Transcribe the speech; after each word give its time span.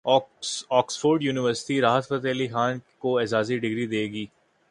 Oxford 0.05 1.23
university 1.23 1.81
Rahat 1.81 2.07
Fateh 2.07 2.29
Ali 2.29 2.47
Khan 2.47 2.79
کو 2.99 3.17
اعزازی 3.17 3.57
degree 3.57 3.85
دے 3.87 4.03
گی 4.11 4.25